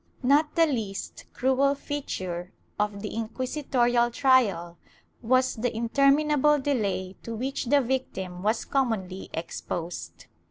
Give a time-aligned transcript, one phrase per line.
[0.23, 4.79] Not the least cruel feature of the inquisitorial trial
[5.21, 10.25] was the interminable delay to which the victim was commonly exposed.